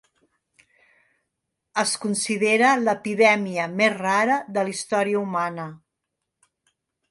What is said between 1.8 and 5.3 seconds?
Es considera l'epidèmia més rara de la història